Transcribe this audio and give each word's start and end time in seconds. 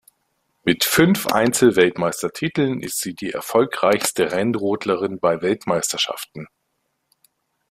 Mit 0.63 0.83
fünf 0.83 1.27
Einzel-Weltmeistertiteln 1.27 2.81
ist 2.81 3.01
sie 3.01 3.13
die 3.13 3.29
erfolgreichste 3.29 4.31
Rennrodlerin 4.31 5.19
bei 5.19 5.43
Weltmeisterschaften. 5.43 6.47